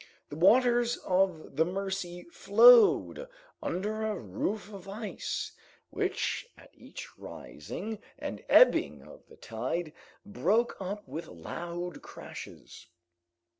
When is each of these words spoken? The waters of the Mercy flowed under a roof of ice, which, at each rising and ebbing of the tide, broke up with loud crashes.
The 0.29 0.35
waters 0.35 0.97
of 0.97 1.57
the 1.57 1.63
Mercy 1.63 2.23
flowed 2.31 3.29
under 3.61 4.01
a 4.01 4.17
roof 4.17 4.73
of 4.73 4.89
ice, 4.89 5.51
which, 5.91 6.47
at 6.57 6.71
each 6.73 7.19
rising 7.19 7.99
and 8.17 8.43
ebbing 8.49 9.03
of 9.03 9.27
the 9.27 9.37
tide, 9.37 9.93
broke 10.25 10.75
up 10.81 11.07
with 11.07 11.27
loud 11.27 12.01
crashes. 12.01 12.87